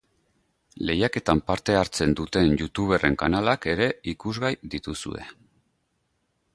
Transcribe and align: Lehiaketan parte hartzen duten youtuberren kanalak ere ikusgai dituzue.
Lehiaketan 0.89 1.41
parte 1.49 1.75
hartzen 1.81 2.15
duten 2.21 2.57
youtuberren 2.63 3.19
kanalak 3.25 3.69
ere 3.75 3.91
ikusgai 4.15 4.53
dituzue. 4.75 5.31